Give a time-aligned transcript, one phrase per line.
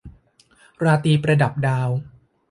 [0.83, 1.89] ราตรีประดับดาว